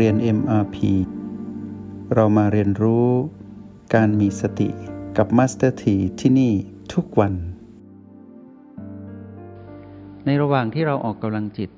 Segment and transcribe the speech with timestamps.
[0.00, 0.76] เรียน MRP
[2.14, 3.08] เรามาเรียนรู้
[3.94, 4.68] การมีสติ
[5.16, 6.52] กับ Master T ที่ที่นี่
[6.92, 7.34] ทุกวัน
[10.24, 11.70] ในระหว่างที่เราออกกำลังจิต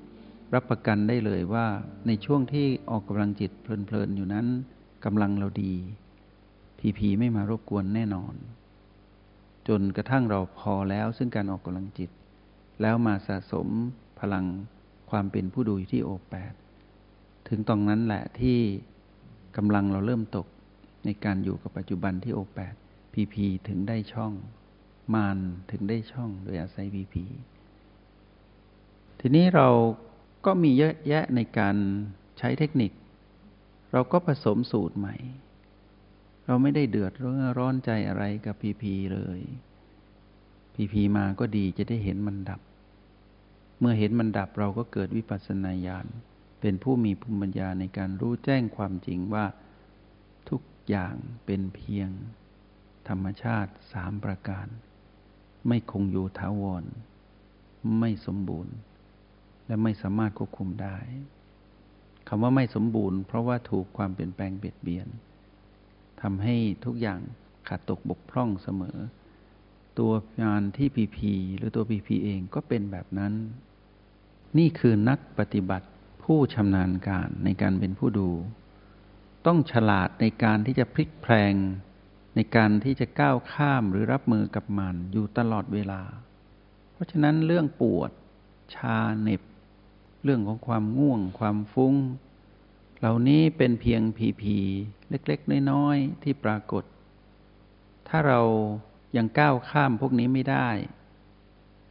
[0.55, 1.67] รับประกันได้เลยว่า
[2.07, 4.47] ในช่วงที่ออกกำลังจิตเพลินๆอยู่นั้น
[5.05, 5.75] กำลังเราดี
[6.79, 8.35] พีพีไม่มารบกวนแน่นอน
[9.69, 12.11] จนกระทั่งเราพอแล้วซึ่งการออกกำลังจิต
[12.81, 13.69] แล้วมาสะสม
[14.21, 14.45] พลัง
[15.11, 16.55] ความเป็นผู้ดูอยู่ที่โอแปด
[17.49, 18.59] ถึงตรงนั้นแหละที่
[19.57, 20.47] กำลังเราเริ่มตก
[21.05, 22.75] ในการอยู่กับปัจจุบันที่โอแปด
[23.15, 24.33] พีพีถึงได้ช่อง
[25.15, 25.39] มาน
[25.71, 27.25] ถึงได้ช่องโดยอาศัยพีพี
[29.21, 29.69] ทีนี้เรา
[30.47, 31.77] ก็มีเยอะแยะในการ
[32.39, 32.93] ใช้เทคนิค
[33.93, 35.17] เราก็ผสมสูตรใหม่
[36.47, 37.13] เราไม่ได้เดือด
[37.59, 39.41] ร้อนใจอะไรกับพีพีเลย
[40.75, 42.61] พีพีมาก็ดีจะได้เห็นมันดับ
[43.81, 46.07] เมื่อเห็นมันดับเราก็เกิดวิปัสสนาญาณ
[46.61, 49.47] เป็นผู้มีภูมิปัญญาในการรู้แจ้งความจริงว่า
[50.51, 51.15] ทุกอย่าง
[51.47, 52.11] เป็นเพียง
[53.09, 54.67] ธรรมชาติสามประการ
[55.69, 56.85] ไม่คงอยู่ถาวร
[58.01, 58.75] ไม่สมบูรณ์
[59.67, 60.97] และไม่สามารถควบคุมได้
[62.29, 65.09] คำว่าไม่สมบูรณ์เพราะว่าถูกความเปลี่ยนแปลงเบียดเบียน
[66.23, 67.21] ทำให้ทุกอย่าง
[67.69, 68.99] ขาดตกบกพร่องเสมอ
[69.99, 73.33] ตัวงานที่พีพีหรือตัวพีพีเองก็เป็นแบบนั้น
[74.59, 75.89] นี่คือนักปฏิบัติ
[76.27, 78.31] ผู้ชำนาญการในการเป็นผู้ดู
[79.47, 81.55] ต้องฉลาดในการที่จะพลิกแพลง
[82.35, 86.03] ในการที่จะก้าวข้ามหรือรับมือกับมันอยู่ตลอดเวลา
[86.93, 88.11] เพราะฉะนั้นเรื่องปวด
[88.75, 89.43] ชาเหน็บ
[90.23, 91.95] เรื่องของความง่วง ความฟุง้ง
[92.99, 94.59] เหล่านี้เป็นเพียงผีผี
[95.11, 96.85] เล็กๆ น้อยๆ ที่ปรากฏ
[98.09, 98.41] ถ้าเรา
[99.17, 100.71] ยังก้าวข้ามพวกนี้ไม่ได้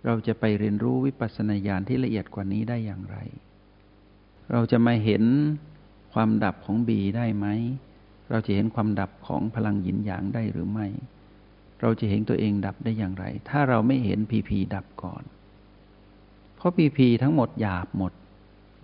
[0.06, 3.18] เราจะไปเรียนรู้วิปัสสนาญาณที่ละเอียดกว่านี้ได้อย่างไร
[4.52, 5.24] เราจะมาเห็น
[6.14, 7.48] ความดับของบีได้ไหม
[8.30, 10.88] เราจะเห็นความดับของพลังหยินหยางได้หรือไม่
[11.82, 15.24] เราจะเห็นตัวเองดับได้อย่างไร ถ้าเราไม่เห็นพีพีดับก่อน
[16.56, 18.14] เพราะพีพีทั้งหมดหยาบหมด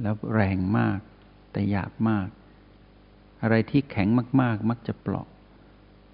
[0.02, 1.00] แล้วแรงมาก
[1.52, 2.28] แต่หยาบมาก
[3.42, 4.08] อะไรที่แข็ง
[4.42, 5.28] มาก ๆ มักจะเปราะ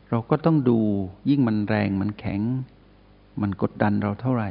[0.09, 0.79] เราก็ต้องดู
[1.29, 2.41] ยิ่งมันแรงมันแข็ง
[3.41, 4.49] มันกดดันเราเท่าไหร่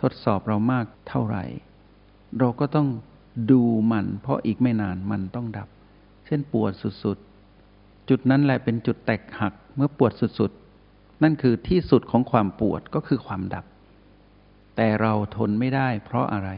[0.00, 1.44] ทดสอบเรามากเท่าไหร่
[2.38, 2.88] เราก็ต้อง
[3.50, 5.68] ดูมัน เพราะอีกไม่นานมันต้องดับ
[6.26, 13.64] เช่นปวดสุดๆ จุดนั้นแหละเป็นจุดแตกหัก เมื่อปวดสุดๆ นั่นคือที่สุดของความปวดก็คือความดับ
[14.76, 16.50] แต่เราทนไม่ได้เพราะอะไร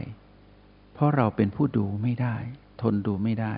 [0.93, 2.35] เพราะเราเป็นผู้ดูไม่ได้
[2.81, 3.53] ทนดูไม่ได้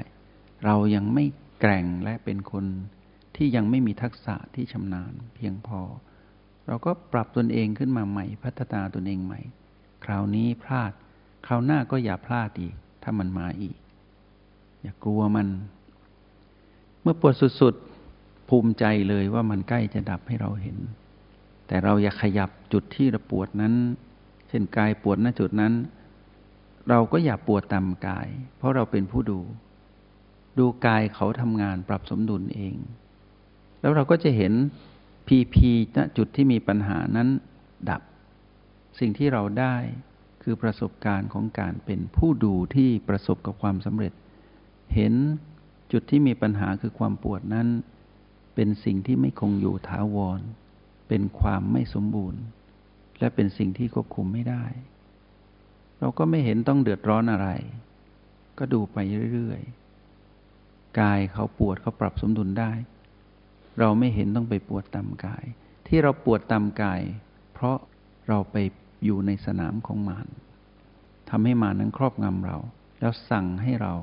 [0.65, 1.25] เรายังไม่
[1.59, 2.65] แกร่งและเป็นคน
[3.35, 5.81] ที่ยังไม่มีทักษะที่ชำนาญเพียงพอ
[6.67, 9.39] เราก็ปรับตนเองขึ้นมาใหม่ พัฒนาตนเองใหม่
[10.05, 10.91] คราวนี้พลาด
[11.45, 13.75] คราวหน้าก็อย่าพลาดอีก ถ้ามันมาอีก
[14.81, 15.47] อย่ากลัวมัน
[17.01, 20.77] เมื่อปวดสุดๆ ภูมิใจเลยว่ามันใกล้จะดับให้เราเห็น
[21.67, 23.73] แต่เราอย่าขยับจุดที่เราปวดนั้น
[24.47, 25.73] เช่นกายปวดณจุดนั้น
[26.89, 29.39] เราก็อย่าปวดตามกาย เพราะเราเป็นผู้ดู
[30.59, 32.75] ดูกายเขาทำงานปรับสมดุลเอง
[33.81, 34.53] แล้วเราก็จะเห็น
[35.27, 37.27] พีพีณจุดที่มีปัญหานั้น
[37.89, 38.01] ดับ
[38.99, 39.75] สิ่งที่เราได้
[40.41, 44.13] คือประสบการณ์ของการเป็นผู้ดูที่ประสบกับความสำเร็จ
[44.95, 45.13] เห็น
[45.91, 47.67] จุดที่มีปัญหาคือความปวดนั้น
[48.55, 50.39] เป็นสิ่งที่ไม่คงอยู่ถาวร
[51.07, 52.41] เป็นความไม่สมบูรณ์
[53.19, 54.65] และเป็นสิ่งที่ควบคุมไม่ได้
[55.99, 57.49] เราก็ไม่เห็นต้องเดือดร้อนอะไร
[58.57, 58.97] ก็ดูไป
[59.33, 62.71] เรื่อยๆ กายเขาปวดเขาปรับสมดุลได้
[63.79, 65.45] เราไม่เห็นต้องไปปวดตามกาย
[65.87, 67.01] ที่เราปวดตามกาย
[67.53, 67.77] เพราะ
[68.27, 68.57] เราไป
[69.03, 70.27] อยู่ในสนามของมาร
[71.29, 72.57] ทำให้มารนั้นครอบงำเรา
[72.99, 73.93] แล้วสั่งให้เรา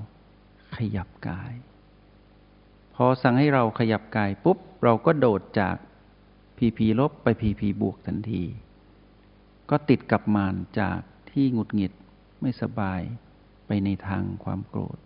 [0.76, 1.52] ขยับกาย
[2.94, 5.76] พอสั่งให้เราขยับกายปุ๊บ เราก็โดดจาก
[6.58, 8.42] พีพีลบไปพีพีบวกทันที
[9.70, 10.98] ก็ติดกับมารจาก
[11.30, 11.92] ที่หงุดหงิด
[12.40, 13.00] ไม่สบาย
[13.66, 14.98] ไปในทางความโกรธ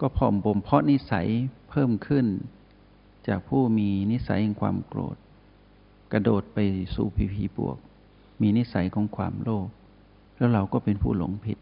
[0.00, 1.28] ก็พอมบ่มเพาะนิสัย
[1.70, 2.26] เพิ่มขึ้น
[3.28, 5.16] จากผู้มีนิสัยแห่งความโกรธ
[6.12, 6.58] กระโดดไป
[6.94, 7.78] สู่พีพีบวก
[8.40, 9.68] มีนิสัยของความโลภ
[10.36, 11.58] แล้วเราก็เป็นผู้หลงผิด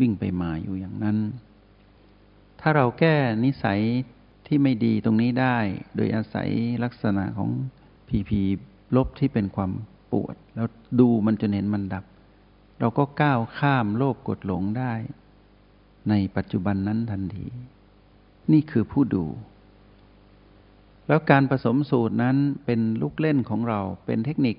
[0.00, 1.18] วิ่งไปมาอยู่อย่างนั้น
[2.60, 3.14] ถ้าเราแก้
[3.44, 3.80] นิสัย
[4.46, 5.58] ที่ไม่ดีตรงนี้ได้
[5.96, 6.48] โดยอาศัย
[6.84, 7.50] ลักษณะของ
[8.08, 8.42] ผีผี
[8.96, 9.70] ลบที่เป็นความ
[10.12, 10.66] ปวด แล้ว
[11.00, 12.04] ดูมันจนเห็นมันดับ
[12.80, 14.92] เราก็ก้าวข้ามโลภกดหลงได้
[16.08, 17.46] ในปัจจุบันนั้นทันที
[18.52, 19.24] นี่คือผู้ดู
[21.08, 24.56] แล้วการผสมสูตรนั้นเป็นลูกเล่นของเราเป็นเทคนิค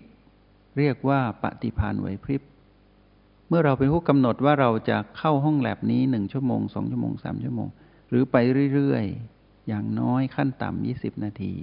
[0.78, 2.42] เรียกว่าปฏิพานไหวพริบ
[3.48, 7.70] เมื่อเราเป็นผู้กำหนดว่าเราจะเข้าห้องแลบนี้หนึ่งชั่วโมงสองชั่วโมงสามชั่วโมง
[8.10, 8.38] หรือไป
[8.74, 11.54] เรื่อยๆ อย่างน้อยขั้นต่ำยี่สิบนาที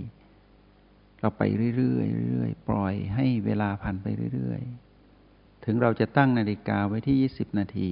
[1.20, 1.42] เราไป
[1.76, 7.90] เรื่อยๆเรื่อยๆปล่อยให้เวลาผ่านไปเรื่อยๆ ถึงเราจะตั้งนาฬิกาไว้ที่ยี่สิบนาที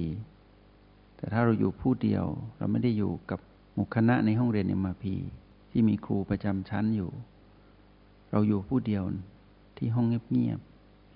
[1.17, 2.25] แต่ถ้าเราอยู่ผู้เดียว
[2.57, 3.39] เราไม่ได้อยู่กับ
[3.73, 5.15] หมู่คณะในห้องเรียนเอ็มพี
[5.71, 7.11] ที่มีครูประจำชั้นอยู่
[8.31, 9.03] เราอยู่ผู้เดียว
[9.77, 10.59] ที่ห้องเงียบ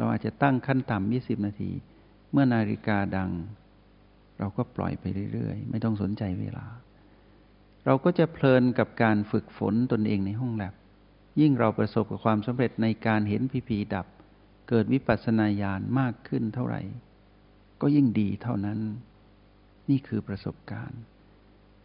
[0.01, 1.71] เราอาจจะตั้งขั้นต่ำยี่สิบนาที
[2.31, 3.31] เมื่อนาฬิกาดัง
[4.39, 6.65] เราก็ปล่อยไปเรื่อยๆ ไม่ต้องสนใจเวลา
[7.85, 10.73] เราก็จะเพลินกับการฝึกฝนตนเองในห้องแลบ
[11.41, 14.07] ยิ่งเราประสบกับความสำเร็จในการเห็นพีพีดับ
[14.69, 16.81] เกิดวิปัสสนาญาณมากขึ้นเท่าไหร่
[17.81, 18.79] ก็ยิ่งดีเท่านั้น
[19.89, 21.01] นี่คือประสบการณ์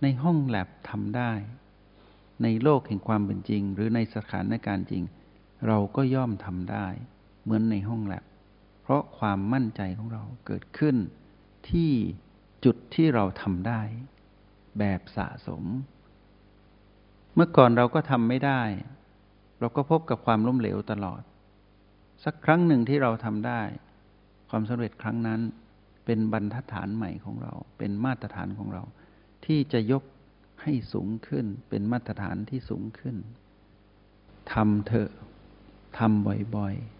[0.02, 1.32] ในห้องแลบทำได้
[2.42, 5.02] ในโลกแห่งความเป็นจริง หรือในสถานการณ์จริง
[5.66, 6.88] เราก็ย่อมทำได้
[7.46, 8.24] เหมือนในห้องแลบ
[8.82, 10.96] เพราะความมั่นใจของเราเกิดขึ้น
[11.70, 11.92] ที่
[12.64, 13.80] จุดที่เราทำได้
[14.78, 15.64] แบบสะสม
[17.34, 18.62] เมื่อก่อนเราก็ทำไม่ได้
[19.60, 21.22] เราก็พบกับความล้มเหลวตลอด
[22.24, 23.60] สักครั้งหนึ่งที่เราทำได้
[24.50, 25.40] ความสำเร็จครั้งนั้น
[26.04, 28.82] เป็นบรรทัดฐานใหม่ของเรา เป็นมาตรฐานของเรา
[29.46, 30.02] ที่จะยก
[30.62, 33.16] ให้สูงขึ้น เป็นมาตรฐานที่สูงขึ้น
[34.52, 35.10] ทำเถอะ
[35.98, 36.26] ทำ
[36.56, 36.95] บ่อยๆ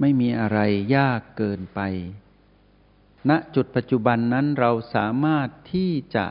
[0.00, 0.58] ไม่มีอะไร
[0.96, 1.80] ยากเกินไป
[3.28, 6.26] ณ จุดปัจจุบันนั้นเราสามารถที่จะ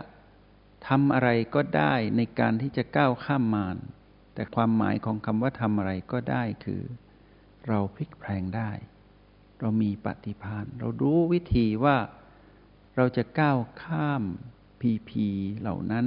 [0.88, 3.78] ทำอะไรก็ได้ในการที่จะก้าวข้ามมาร
[4.34, 6.82] แต่ความหมายของคำว่าทำอะไรก็ได้คือ
[7.68, 8.72] เราพลิกแพลงได้
[9.60, 11.98] เรามีปฏิภาณเรารู้วิธีว่า
[12.96, 14.24] เราจะก้าวข้าม
[14.82, 15.28] พีพี
[15.60, 16.06] เหล่านั้น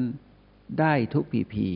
[0.80, 1.68] ได้ทุกพีพี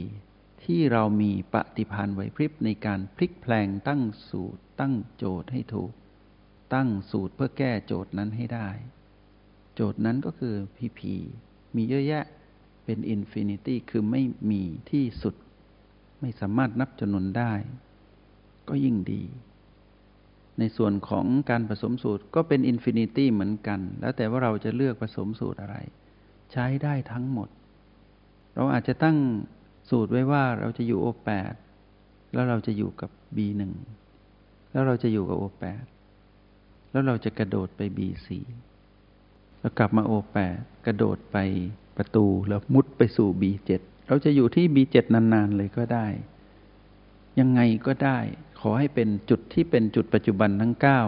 [0.65, 5.93] ที่เรามีปฏิภาณไหวพริบในการพลิกแพลงตั้งสูตร ตั้งโจทย์ให้ถูก
[6.75, 8.69] ตั้งสูตรเพื่อแก้โจทย์นั้นให้ได้
[9.75, 11.15] โจทย์นั้นก็คือพีพี
[11.77, 12.25] มีเยอะแยะ
[12.85, 15.35] เป็น infinity คือไม่มีที่สุด
[16.21, 17.53] ไม่สามารถนับจำนวนได้
[18.69, 19.23] ก็ยิ่งดี
[20.59, 25.77] ในส่วนของการผสมสูตรก็เป็น infinity เหมือนกัน แล้วแต่ว่าเราจะเลือกผสมสูตรอะไร
[26.53, 27.49] ใช้ได้ทั้งหมด
[28.55, 29.17] เราอาจจะตั้ง
[29.89, 31.53] สูตรไว้ว่าเราจะอยู่ O แปด
[32.33, 33.73] แล้วเราจะอยู่กับ B หนึ่ง
[34.73, 35.85] แล้วเราจะอยู่กับ O แปด
[36.91, 38.45] แล้วเราจะกระโดดไป B สี่
[39.61, 41.37] แล้วกลับมา O แปดกระโดดไป
[41.97, 46.07] ประตูแล้วมุดไปสู่บีเจ็ดเราจะอยู่ที่บีเจ็ดนานๆเลยก็ได้
[47.41, 48.19] ยังไงก็ได้
[48.61, 51.01] ขอให้เป็นจุดที่เป็นจุดปัจจุบันทั้งเก้า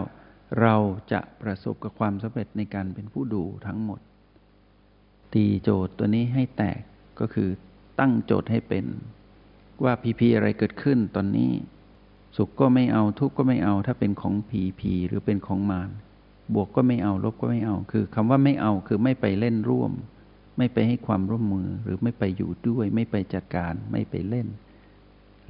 [0.61, 0.75] เรา
[1.11, 3.99] จะประสบกับความสำเร็จในการเป็นผู้ดูทั้งหมด
[5.33, 6.81] ตีโจทย์ตัวนี้ให้แตก
[7.19, 7.49] ก็คือ
[7.99, 8.85] ตั้งโจทย์ให้เป็น
[9.83, 11.51] ว่าพีพีอะไรเกิดขึ้นตอนนี้
[12.37, 15.89] สุขก็ไม่เอาทุกข์ก็ไม่เอา ถ้าเป็นของผีผีหรือเป็นของมาร
[16.53, 19.91] บวกก็ไม่เอาลบก็ไม่เอา คือคำว่าไม่เอาคือไม่ไปเล่นร่วม
[20.57, 24.47] ไม่ไปให้ความร่วมมือหรือไม่ไปอยู่ด้วย ไม่ไปจัดการไม่ไปเล่น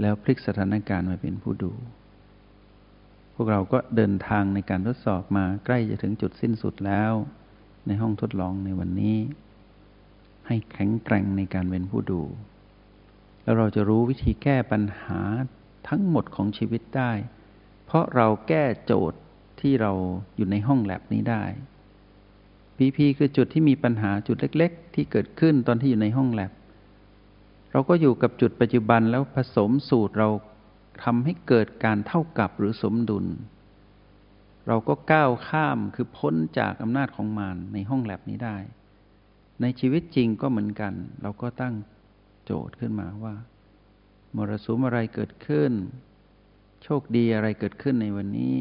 [0.01, 1.73] แล้วพลิกสถานการณ์มาเป็นผู้ดู
[3.35, 7.13] พวกเราก็เดินทางในการทดสอบมาใกล้จะถึงจุดสิ้นสุดแล้ว
[7.87, 9.17] ในห้องทดลองในวันนี้
[10.47, 12.21] ให้แข็งแกร่งในการเป็นผู้ดู
[13.43, 15.21] แล้วเราจะรู้วิธีแก้ปัญหา
[15.87, 17.11] ทั้งหมดของชีวิตได้
[17.85, 19.19] เพราะเราแก้โจทย์
[19.61, 19.91] ที่เรา
[20.35, 21.43] อยู่ในห้องแลบนี้ได้
[22.77, 26.51] พีพีคือจุดที่มีปัญหาจุดเล็ก ๆ ที่เกิดขึ้นตอนที่อยู่ในห้องแลบ
[27.71, 30.29] เราก็อยู่กับจุดปัจจุบันแล้วผสมสูตรเรา
[31.03, 33.25] ทำให้เกิดการเท่ากับหรือสมดุล
[34.67, 38.57] เราก็ก้าวข้ามคือพ้นจากอำนาจของมารในห้องแลบนี้ได้
[39.61, 41.75] ในชีวิตจริงก็เหมือนกัน เราก็ตั้ง
[42.45, 43.35] โจทย์ขึ้นมาว่า
[44.35, 45.71] มรสุมอะไรเกิดขึ้น
[46.83, 48.55] โชคดีอะไรเกิดขึ้นในวันนี้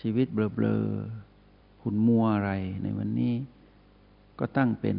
[0.00, 3.34] ชีวิตเบลอๆหุ่นมัวอะไรในวันนี้
[4.38, 4.96] ก็ตั้งเป็น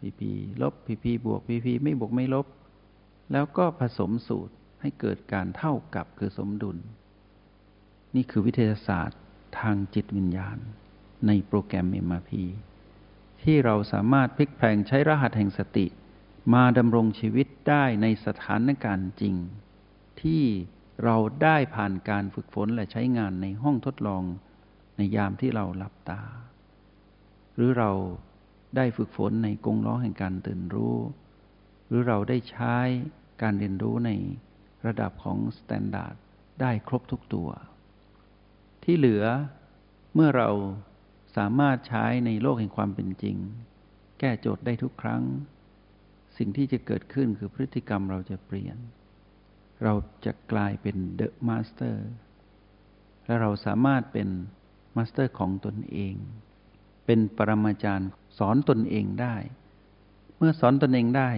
[0.00, 0.32] พีพี
[0.62, 2.46] ลบพีพีบวกพีพีไม่บวกไม่ลบ
[3.32, 6.78] แล้วก็ผสมสูตรให้เกิดการเท่ากับคือสมดุล
[8.14, 9.20] นี่คือวิทยาศาสตร์
[9.58, 10.58] ทางจิตวิญญาณ
[11.26, 12.30] ในโปรแกรม MRP
[13.44, 15.86] ที่เราสามารถพลิกแพลงใช้รหัสแห่งสติ
[16.54, 19.36] มาดำรงชีวิตได้ในสถานการณ์จริง
[20.22, 20.42] ที่
[21.04, 24.22] เราได้ผ่านการฝึกฝนและใช้งานในห้องทดลอง
[24.96, 26.22] ในยามที่เราหลับตา
[27.54, 27.90] หรือเรา
[28.76, 30.96] ได้ฝึกฝนในกงล้อแห่งการตื่นรู้
[31.86, 32.76] หรือเราได้ใช้
[33.42, 34.10] การเรียนรู้ใน
[34.86, 36.14] ระดับของ standard
[36.60, 37.48] ได้ครบทุกตัว
[38.84, 39.24] ที่เหลือ
[40.14, 40.50] เมื่อเรา
[41.36, 43.36] สามารถใช้ในโลกแห่งความเป็นจริง
[44.18, 45.22] แก้โจทย์ได้ทุกครั้ง
[46.38, 48.76] สิ่งที่จะเกิดขึ้นคือพฤติกรรมเราจะเปลี่ยน
[49.84, 52.08] เราจะกลายเป็น the master
[53.26, 54.28] และเราสามารถเป็น
[54.96, 56.14] master ของตนเอง
[57.06, 59.36] เป็นปรมาจารย์สอนตนเองได้
[60.36, 61.30] เมื่อสอนตนเองได้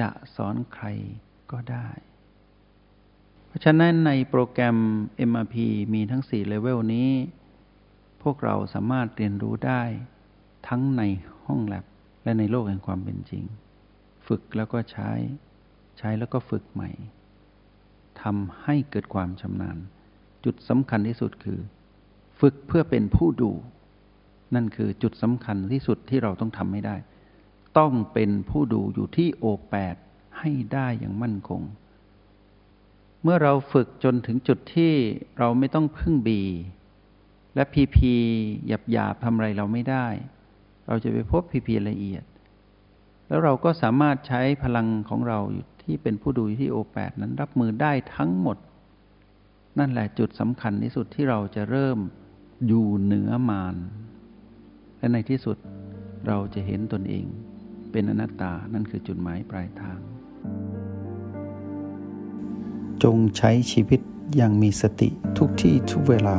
[0.00, 0.86] จะสอนใคร
[1.50, 1.88] ก็ได้
[3.46, 4.78] เพราะฉะนั้นในโปรแกรม
[5.30, 5.56] MRP
[5.94, 7.10] มีทั้ง 4 เลเวลนี้
[8.22, 9.82] พวกเราสามารถเรียนรู้ได้
[10.68, 11.02] ทั้งใน
[11.46, 11.84] ห้องแลบ
[12.24, 13.44] และในโลกแห่งความเป็นจริง
[14.26, 15.10] ฝึกแล้วก็ใช้
[15.98, 16.90] ใช้แล้วก็ฝึกใหม่
[18.22, 19.78] ทำให้เกิดความชำนาญ
[20.44, 21.60] จุดสำคัญที่สุดคือ
[22.40, 23.50] ฝึกเพื่อเป็นผู้ดู
[24.54, 26.96] นั่นคือจุดสำคัญที่สุดที่เราต้องทำให้ได้
[27.78, 29.96] ต้องเป็นผู้ดูอยู่ที่โอแปด
[30.38, 31.62] ให้ได้อย่างมั่นคง
[33.22, 34.92] เมื่อเราฝึกจนถึงจุดที่
[35.38, 36.40] เราไม่ต้องพึ่งบี
[37.56, 38.12] และพีพี
[38.66, 40.06] หยาบหยาบทำอะไรเราไม่ได้
[40.86, 42.24] เราจะไปพบพีพีละเอียด
[43.28, 45.38] แล้วเราก็สามารถใช้พลังของเรา
[45.82, 48.56] ที่เป็นผู้ดูที่โอแปดนั้นรับมือได้ทั้งหมด
[49.78, 51.98] นั่นแหละจุดสำคัญที่สุดที่เราจะเริ่ม
[52.66, 53.76] อยู่เหนือมาร
[54.98, 55.56] และในที่สุด
[56.26, 57.26] เราจะเห็นตนเอง
[57.92, 59.98] เป็นอนัตตานั่นคือจุดหมายปลายทาง
[63.02, 64.00] จงใช้ชีวิต
[64.36, 65.08] อย่างมีสติ
[65.38, 66.38] ทุกที่ทุกเวลา